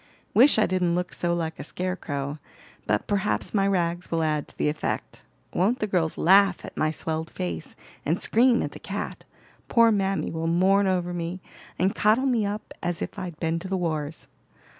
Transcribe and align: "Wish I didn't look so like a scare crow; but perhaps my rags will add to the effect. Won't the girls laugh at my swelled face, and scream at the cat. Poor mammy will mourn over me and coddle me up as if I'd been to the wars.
"Wish 0.33 0.57
I 0.57 0.65
didn't 0.65 0.95
look 0.95 1.13
so 1.13 1.31
like 1.35 1.59
a 1.59 1.63
scare 1.63 1.95
crow; 1.95 2.39
but 2.87 3.05
perhaps 3.05 3.53
my 3.53 3.67
rags 3.67 4.09
will 4.09 4.23
add 4.23 4.47
to 4.47 4.57
the 4.57 4.67
effect. 4.67 5.23
Won't 5.53 5.77
the 5.77 5.85
girls 5.85 6.17
laugh 6.17 6.65
at 6.65 6.75
my 6.75 6.89
swelled 6.89 7.29
face, 7.29 7.75
and 8.03 8.19
scream 8.19 8.63
at 8.63 8.71
the 8.71 8.79
cat. 8.79 9.25
Poor 9.67 9.91
mammy 9.91 10.31
will 10.31 10.47
mourn 10.47 10.87
over 10.87 11.13
me 11.13 11.39
and 11.77 11.93
coddle 11.93 12.25
me 12.25 12.47
up 12.47 12.73
as 12.81 13.03
if 13.03 13.19
I'd 13.19 13.39
been 13.39 13.59
to 13.59 13.67
the 13.67 13.77
wars. 13.77 14.27